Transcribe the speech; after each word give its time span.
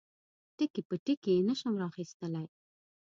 ټکي 0.57 0.81
په 0.89 0.95
ټکي 1.05 1.31
یې 1.35 1.41
نشم 1.47 1.73
را 1.79 1.85
اخیستلای. 1.91 2.47